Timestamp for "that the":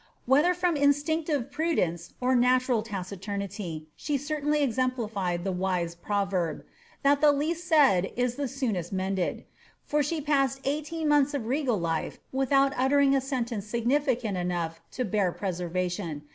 7.03-7.31